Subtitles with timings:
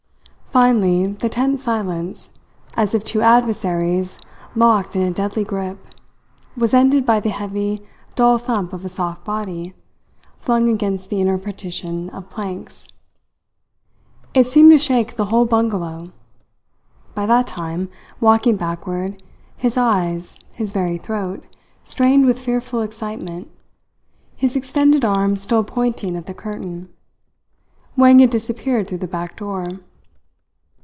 [0.53, 2.31] Finally the tense silence,
[2.75, 4.19] as of two adversaries
[4.53, 5.77] locked in a deadly grip,
[6.57, 7.79] was ended by the heavy,
[8.15, 9.73] dull thump of a soft body
[10.39, 12.85] flung against the inner partition of planks.
[14.33, 15.99] It seemed to shake the whole bungalow.
[17.15, 17.87] By that time,
[18.19, 19.23] walking backward,
[19.55, 21.45] his eyes, his very throat,
[21.85, 23.49] strained with fearful excitement,
[24.35, 26.89] his extended arm still pointing at the curtain,
[27.95, 29.65] Wang had disappeared through the back door.